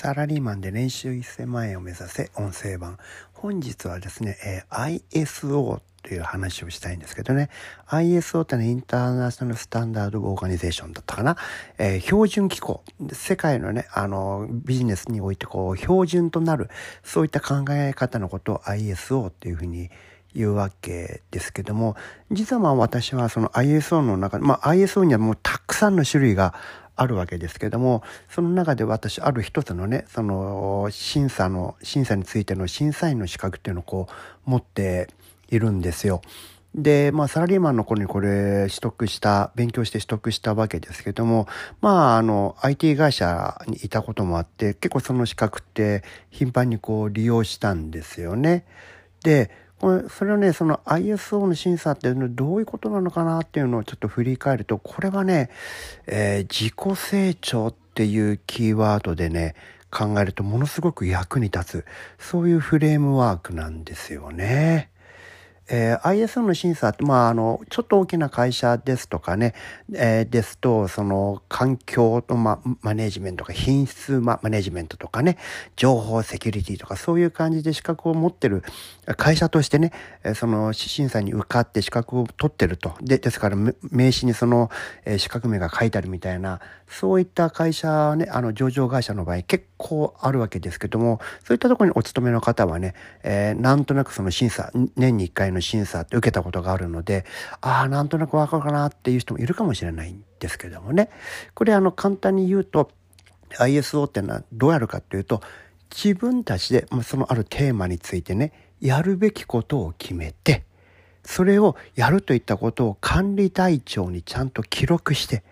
[0.00, 2.98] サラリーマンで年収1000万円を目指せ音声版。
[3.32, 7.50] 本日はですね、えー、ISO という話をしたいんですけどね。
[7.88, 11.36] ISO ってのはインターナショナルスタンダードオーガニゼーションだったかな。
[11.78, 12.84] えー、標準機構。
[13.10, 16.70] 世界のね、あの、ビジネスにおいてこう、標準となる、
[17.02, 19.90] そういった考え方のことを ISO っていうふうに
[20.32, 21.96] いうわけですけども、
[22.30, 26.54] 実はまあ私はその ISO の中で、まあ ISO にはもうたくさんの種類が
[26.98, 34.08] あるわけですけどもその中で私ある一つのねその審査の審査についての審査員の資格っていうのをこ
[34.46, 35.08] う持って
[35.48, 36.20] いるんですよ。
[36.74, 41.48] で、まあ、サラリーマンの頃にこれ取得した、勉強して取得したわけですけども、
[41.80, 48.64] まあ、あの、IT 会社にいたこともあって、結構その資格って頻繁にこう利用したんですよね。
[49.24, 49.50] で、
[49.80, 55.50] これそれをねその ISO の審査っていうのはどういうことなのかなっていうのをちょっと振り返るとこれはね、
[56.06, 59.54] えー、自己成長っていうキーワードでね
[59.90, 61.84] 考えるとものすごく役に立つ
[62.18, 64.90] そういうフレームワークなんですよね。
[65.70, 69.54] えー、ISO の審査って、まあ、あの、ちょっと大きな会社ですとかね、
[69.94, 75.36] えー、ですと、その、環境の、ま、マネジメントとか、品質まマネジメントとかね、
[75.76, 78.62] 情報セキュリティとか、そういう感じで資格を持ってる
[79.16, 79.92] 会社としてね、
[80.34, 82.94] その、審査に受かって資格を取ってると。
[83.02, 83.74] で、ですから、名
[84.12, 84.70] 刺にその、
[85.18, 89.77] 資格名が書いてあるみたいな、そういった会社ね、あの、上場会社の場合、結構
[90.20, 97.24] あるわけですけども、そういったところにお勤めの方はね、えー、なんとなくその審査、年に1回の審査って受けたことがあるので、
[97.60, 101.10] ああ、なんとなくわかるかなっていう人もいるかもしれないんですけどもね。
[101.54, 102.90] これあの簡単に言うと、
[103.58, 105.40] ISO ってのはどうやるかっていうと、
[105.90, 110.64] 自分たちでそのあるテーマについてね、やるべきことを決めて、
[111.24, 115.42] それをやるといったことを管理台帳にちゃんと記録して、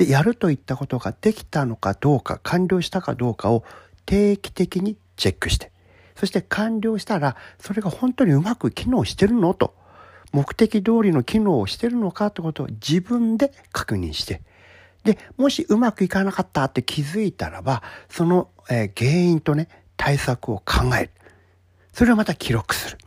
[0.00, 3.64] で、やるといったことができたのかどうか、完了したかどうかを
[4.06, 5.72] 定期的にチェックして、
[6.16, 9.74] そして完了したら、それが本当にうまく機能してるのと、
[10.32, 14.40] 目的通りの機能をしてるのかってことを自分で確認して、
[15.04, 19.68] で、もしうまくいかなかったって気づいたらば、その、え、原因とね、
[19.98, 21.10] 対策を考える。
[21.92, 22.98] それをまた記録する。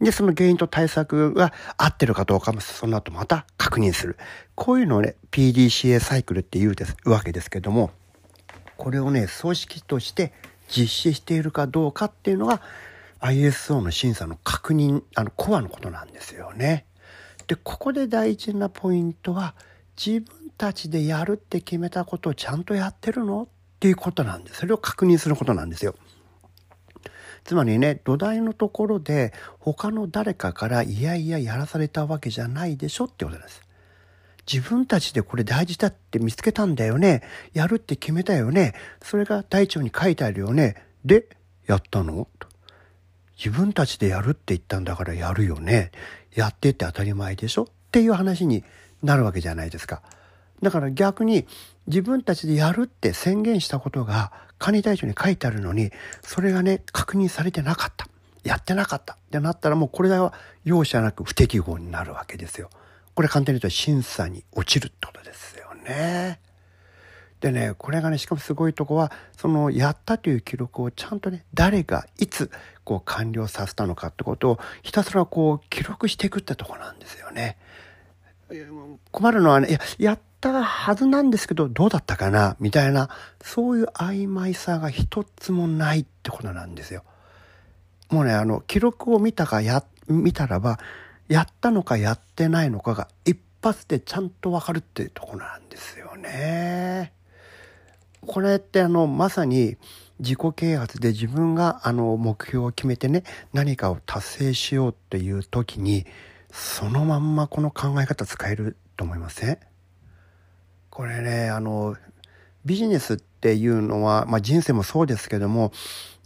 [0.00, 4.16] で、その原因と対策が合ってるかどうかも、その後また確認する。
[4.54, 7.90] こういうのをね、PDCA サイクルって言うですわけですけども、
[8.76, 10.32] これをね、組織として
[10.68, 12.60] 実施しているかどうかっていうのが
[13.20, 16.84] ISO の審査の確認あのコアのことなんですよね。
[17.46, 19.54] でここで大事なポイントは
[19.96, 23.44] 自分たちでやるって決めたことをちゃんとやってるの？
[23.44, 23.46] っ
[23.80, 24.60] ていうことなんです。
[24.60, 25.94] それを確認することなんですよ。
[27.48, 33.62] つまりね土台のところで他の誰かからいやいややらされたわけじゃないでしょってことです。
[34.46, 37.22] 自分たちでこれ大事だって見つけたんだよね。
[37.54, 38.74] やるって決めたよね。
[39.02, 40.76] それが大腸に書いてあるよね。
[41.06, 41.26] で、
[41.66, 42.28] やったの？
[42.38, 42.48] と
[43.42, 45.90] 自分たちでやるって言ったんだからやるよね。
[46.34, 47.62] やってって当たり前でしょ？
[47.62, 48.62] っていう話に
[49.02, 50.02] なるわけじゃないですか。
[50.60, 51.46] だから逆に
[51.88, 55.90] 自分たちでやるって宣言したことが管理隊長に書いてあるのに、
[56.22, 58.06] それがね、確認されてなかった。
[58.44, 60.32] やってなかったってなったらもうこれは
[60.64, 62.70] 容赦なく不適合になるわけですよ。
[63.14, 66.40] これ簡単に言うと審査に落ちるってことですよね。
[67.40, 72.50] でね、これがね、しかもすごいとこは、そのやったという記録をちゃんとね、誰がいつ
[72.84, 77.56] こう完了させたのかってことをひたすらこう記録していくってとこなんですよね。
[79.10, 83.10] 困るのはね、いや、やったはずなんですけど、どうだったかなみたいな、
[83.42, 87.04] そういう曖昧さが一つもないってことなんですよ。
[88.10, 90.78] もうね、あの、記録を見たかや、見たらば、
[91.28, 97.12] やったのかやってないのかが一発でちゃんとわかるっていうとこなんですよね。
[98.26, 99.76] これってあのまさに
[100.18, 103.22] 自己啓発で自分があの目標を決めてね
[103.52, 106.06] 何かを達成しようっていう時に
[106.50, 109.58] そのまんまこの考え方使えると思いません？
[110.90, 111.96] これねあの
[112.64, 115.72] ビジネスっていうのは、まあ、人生もそうですけども、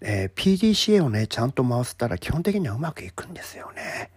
[0.01, 4.11] えー、PDCA をねちゃんと回せたら基本的にはうまくいくんですよね。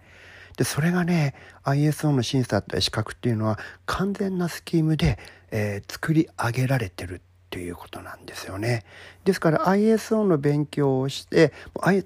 [0.56, 5.18] で、それがね、ISO の審査って資格っていうのは完全なスキームで、
[5.50, 7.20] えー、作り上げられてるっ
[7.50, 8.84] ていうことなんですよね。
[9.24, 11.52] ですから ISO の勉強をして、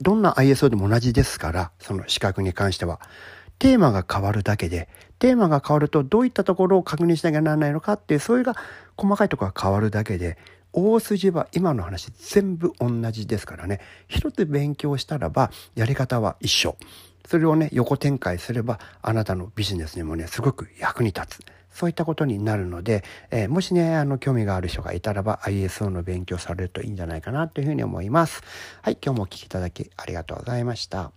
[0.00, 3.00] どんな ISO でも同じですから、その資格に関しては。
[3.60, 8.56] テーマが変わるだけで、テーマが変わるとどういったところを確認しなきゃならないのかっていう、それが
[8.96, 10.38] 細かいところが変わるだけで、
[10.72, 13.80] 大筋は今の話全部同じですからね。
[14.08, 16.76] 一つ勉強したらば、やり方は一緒。
[17.26, 21.44] それをね、横展開すれば、あなたのビジネスにもね、すごく役に立つ。
[21.70, 28.42] そういったことになるので、えー、もしね、あの、興味がある人がいたらば ISO の勉強されるといいんじゃないかなというふうに思います。
[28.80, 31.12] はい、今日もお聴きいただきありがとうございました。